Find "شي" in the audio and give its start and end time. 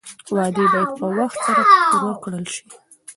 2.53-2.65